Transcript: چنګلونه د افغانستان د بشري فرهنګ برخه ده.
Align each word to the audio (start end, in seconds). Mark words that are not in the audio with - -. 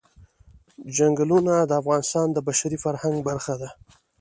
چنګلونه 0.95 1.53
د 1.63 1.71
افغانستان 1.81 2.27
د 2.31 2.37
بشري 2.47 2.77
فرهنګ 2.83 3.15
برخه 3.27 3.53
ده. 3.61 3.69